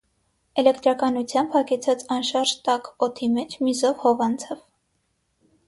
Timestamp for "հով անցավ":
4.07-4.67